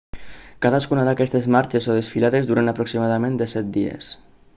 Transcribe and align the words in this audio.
cadascuna 0.65 1.03
d'aquestes 1.09 1.45
marxes 1.55 1.89
o 1.91 1.97
desfilades 1.97 2.49
duren 2.51 2.73
aproximadament 2.73 3.37
17 3.45 3.75
dies 3.77 4.09